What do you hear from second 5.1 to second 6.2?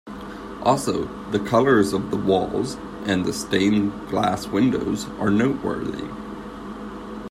are noteworthy.